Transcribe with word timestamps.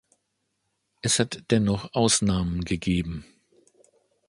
Es 1.03 1.19
hat 1.19 1.43
dennoch 1.51 1.93
Ausnahmen 1.93 2.65
gegeben. 2.65 3.23